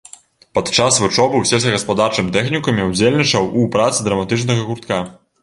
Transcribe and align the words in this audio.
Падчас 0.57 0.95
вучобы 1.03 1.35
ў 1.39 1.49
сельскагаспадарчым 1.49 2.33
тэхнікуме 2.39 2.89
ўдзельнічаў 2.89 3.53
у 3.61 3.69
працы 3.77 4.09
драматычнага 4.11 4.69
гуртка. 4.73 5.01